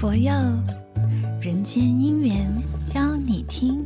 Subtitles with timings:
[0.00, 0.30] 佛佑
[1.40, 2.46] 人间姻缘，
[2.94, 3.82] 邀你听。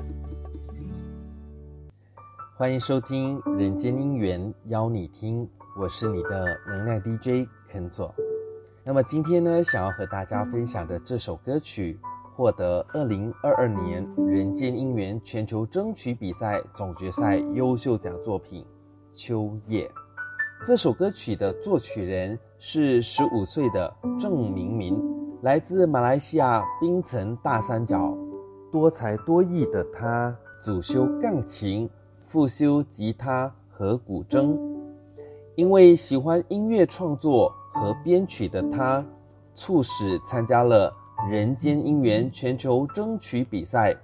[2.56, 5.48] 欢迎收听《人间姻缘》，邀你听。
[5.78, 8.12] 我是你的能量 DJ 肯佐。
[8.82, 11.96] 那么今天呢，想要和大家分享的这首歌曲，
[12.34, 18.64] 获得二零二二年人间姻缘全球征曲比赛总决赛优秀奖作品
[19.14, 19.86] 《秋叶》。
[20.66, 25.00] 这首歌曲的作曲人是十五岁的郑明明，
[25.42, 28.14] 来自马来西亚槟城大三角。
[28.70, 31.88] 多才多艺的他，主修钢琴，
[32.26, 34.54] 副修吉他和古筝。
[35.56, 39.02] 因为喜欢音乐创作和编曲的他，
[39.54, 40.92] 促使参加了
[41.30, 43.96] 人间姻缘全球征曲比赛，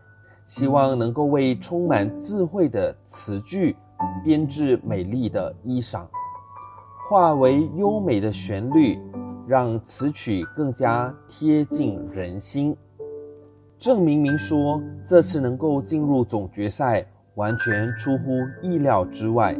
[0.46, 3.76] 希望能够为充满智慧的词句
[4.24, 6.06] 编制美丽的衣裳，
[7.10, 8.98] 化为优美的旋律，
[9.46, 12.76] 让词曲更加贴近人心。
[13.78, 19.56] 郑明明说，这次能够进入总决赛，完全出乎意料之外。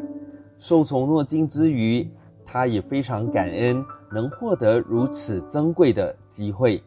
[0.58, 2.08] 受宠若惊之余，
[2.44, 6.82] 他也非常感恩能获得如此珍贵的机会。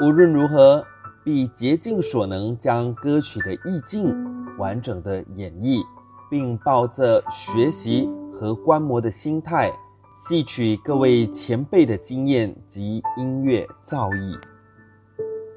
[0.00, 0.84] 无论如何，
[1.24, 4.14] 必竭尽所能将歌曲的意境
[4.56, 5.82] 完整的演绎，
[6.30, 8.08] 并抱着学习
[8.40, 9.72] 和观摩的心态，
[10.20, 14.36] 吸取各位前辈的经验及音乐造诣。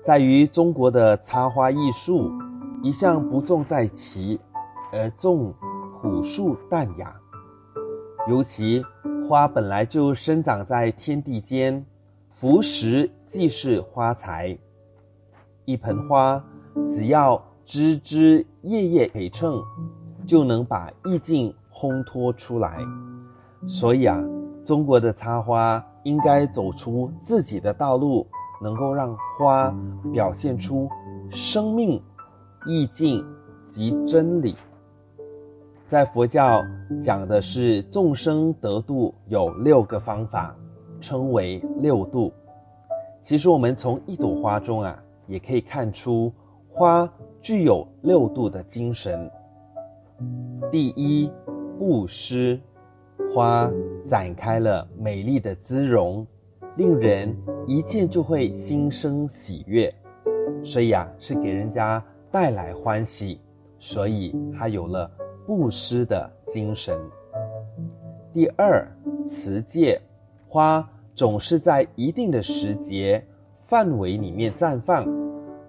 [0.05, 2.31] 在于中国的插花艺术，
[2.83, 4.39] 一向不重在奇，
[4.93, 5.51] 而重。
[5.99, 7.15] 朴素淡雅，
[8.27, 8.83] 尤其
[9.27, 11.85] 花本来就生长在天地间，
[12.29, 14.57] 浮石即是花材。
[15.65, 16.43] 一盆花
[16.89, 19.51] 只要枝枝叶叶陪衬，
[20.25, 22.79] 就能把意境烘托出来。
[23.67, 24.19] 所以啊，
[24.63, 28.25] 中国的插花应该走出自己的道路，
[28.61, 29.75] 能够让花
[30.13, 30.89] 表现出
[31.29, 32.01] 生命、
[32.67, 33.25] 意境
[33.65, 34.55] 及真理。
[35.87, 36.63] 在佛教
[37.01, 40.55] 讲的是众生得度有六个方法，
[41.01, 42.31] 称为六度。
[43.21, 46.31] 其实我们从一朵花中啊，也可以看出
[46.69, 47.11] 花
[47.41, 49.29] 具有六度的精神。
[50.71, 51.29] 第一，
[51.77, 52.59] 布施，
[53.33, 53.71] 花
[54.05, 56.27] 展开了美丽的姿容，
[56.75, 59.93] 令人一见就会心生喜悦，
[60.63, 63.39] 所以啊，是给人家带来欢喜，
[63.79, 65.09] 所以它有了。
[65.43, 66.97] 布施的精神。
[68.31, 68.87] 第二，
[69.27, 69.99] 持戒，
[70.47, 73.21] 花总是在一定的时节
[73.65, 75.05] 范围里面绽放，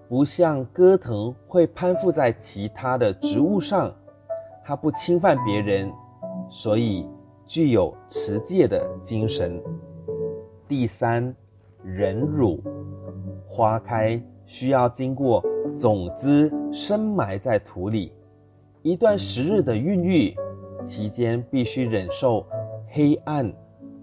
[0.07, 3.93] 不像歌藤会攀附在其他的植物上，
[4.63, 5.91] 它不侵犯别人，
[6.49, 7.09] 所以
[7.53, 9.61] 具有持戒的精神。
[10.67, 11.35] 第三，
[11.83, 12.59] 忍辱，
[13.45, 15.39] 花开需要经过
[15.77, 18.11] 种子深埋在土里。
[18.81, 20.35] 一段时日的孕育
[20.83, 22.43] 期间，必须忍受
[22.87, 23.53] 黑暗、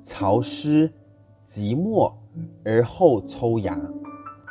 [0.05, 0.89] 潮湿、
[1.45, 2.13] 寂寞，
[2.65, 3.77] 而后抽芽，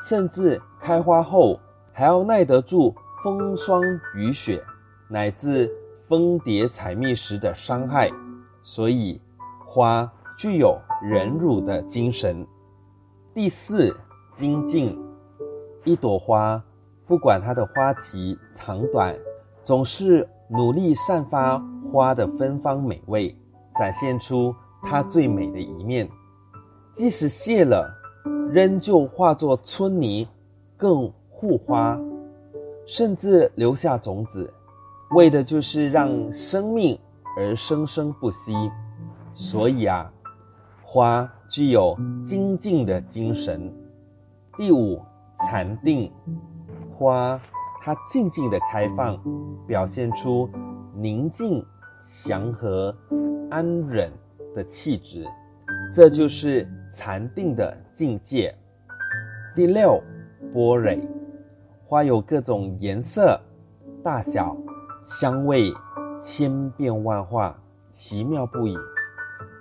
[0.10, 1.58] 甚至开花后
[1.94, 2.94] 还要耐得住
[3.24, 3.82] 风霜
[4.18, 4.62] 雨雪，
[5.08, 5.72] 乃至
[6.06, 8.12] 蜂蝶采蜜时的伤害。
[8.72, 9.20] 所以，
[9.66, 10.08] 花
[10.38, 12.46] 具有忍辱的精神。
[13.34, 13.92] 第四，
[14.36, 14.96] 精进。
[15.86, 16.64] 一朵花，
[17.08, 19.18] 不管它的花期长短。
[19.64, 21.58] 总是努力散发
[21.92, 23.36] 花的芬芳美味，
[23.80, 24.54] 展现出
[24.84, 26.08] 它最美的一面。
[26.94, 27.92] 即使谢了，
[28.52, 30.28] 仍旧化作春泥，
[30.78, 32.00] 更护花，
[32.86, 34.54] 甚至留下种子，
[35.16, 36.96] 为的就是让生命
[37.40, 38.54] 而生生不息。
[39.34, 40.12] 所以啊，
[40.84, 43.74] 花具有精进的精神。
[44.58, 45.02] 第五，
[45.50, 46.12] 禅定，
[46.98, 47.40] 花。
[47.82, 49.18] 它静静的开放，
[49.66, 50.50] 表现出
[50.94, 51.66] 宁静、
[52.02, 52.94] 祥和、
[53.50, 54.12] 安忍
[54.54, 55.26] 的气质，
[55.94, 58.54] 这就是禅定的境界。
[59.56, 60.04] 第六，
[60.54, 60.94] 般若，
[61.86, 63.40] 花有各种颜色、
[64.04, 64.56] 大小、
[65.06, 65.72] 香味，
[66.20, 67.56] 千变万化，
[67.90, 68.78] 奇妙不已。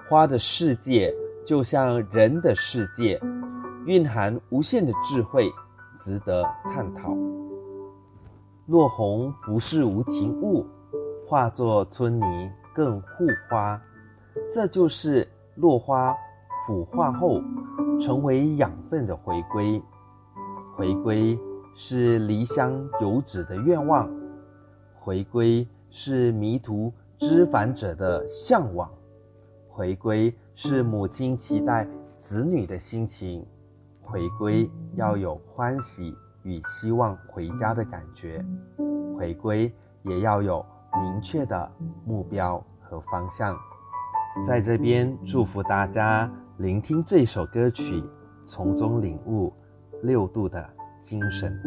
[0.09, 1.15] 花的世界
[1.47, 3.21] 就像人的世界，
[3.87, 5.49] 蕴含无限的智慧，
[5.99, 7.15] 值得探讨。
[8.67, 10.67] 落红不是无情物，
[11.27, 13.81] 化作春泥更护花。
[14.53, 15.27] 这就是
[15.57, 16.15] 落花
[16.67, 17.41] 腐化后
[18.01, 19.81] 成为养分的回归。
[20.77, 21.39] 回归
[21.75, 24.09] 是离乡游子的愿望，
[25.01, 28.91] 回归是迷途知返者的向往，
[29.69, 31.87] 回归是母亲期待
[32.19, 33.47] 子女的心情，
[34.01, 38.45] 回归要有欢喜与希望回家的感觉，
[39.17, 40.65] 回归也要有
[40.95, 41.71] 明确的
[42.05, 43.57] 目标和方向。
[44.47, 48.05] 在这边祝福大家聆听这首歌曲，
[48.45, 49.53] 从中领悟
[50.03, 50.65] 六度的
[51.03, 51.61] 精神。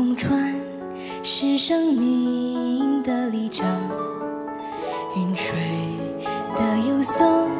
[0.00, 0.54] 红船
[1.22, 3.66] 是生命的立场，
[5.14, 5.52] 云水
[6.56, 7.50] 的游送，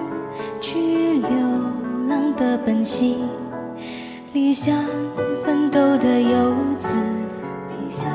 [0.59, 1.31] 去流
[2.09, 3.29] 浪的本性，
[4.33, 4.75] 理想
[5.45, 6.89] 奋斗的游子，
[7.69, 8.11] 理想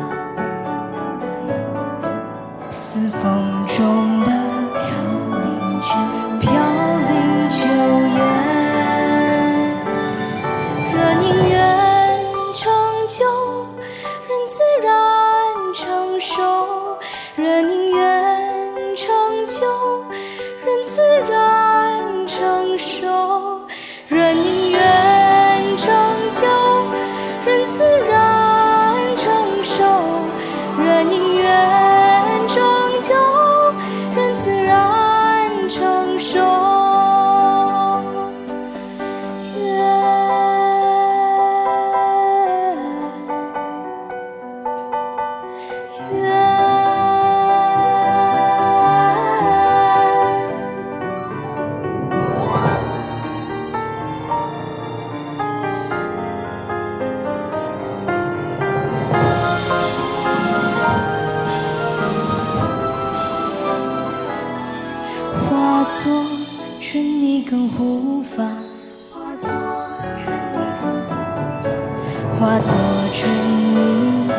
[72.66, 72.74] 发，化作
[73.14, 73.30] 春
[73.76, 74.30] 泥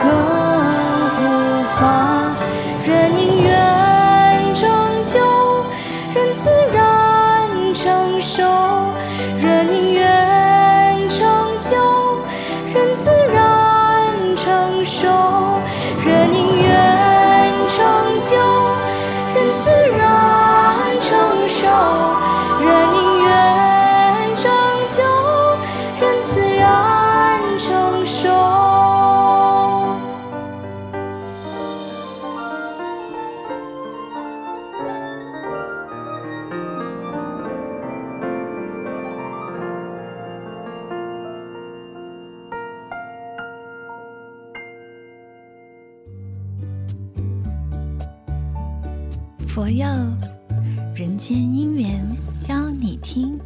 [0.00, 0.04] 更
[1.16, 1.20] 护
[1.78, 2.34] 发。
[9.24, 11.18] 若宁愿长
[11.62, 11.76] 久，
[12.74, 13.32] 任自然
[14.36, 15.06] 成熟；
[16.04, 16.23] 若
[49.54, 49.86] 佛佑
[50.96, 52.04] 人间姻缘，
[52.48, 53.38] 邀你听。